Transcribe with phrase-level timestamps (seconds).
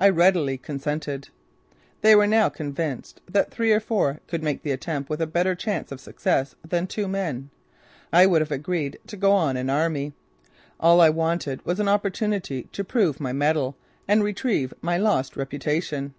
[0.00, 1.28] I readily consented.
[2.00, 5.54] They were now convinced that three or four could make the attempt with a better
[5.54, 7.50] chance of success than two men.
[8.12, 10.12] I would have agreed to go an army!
[10.80, 13.76] All I wanted was an opportunity to prove my mettle
[14.08, 16.14] and retrieve my lost reputation.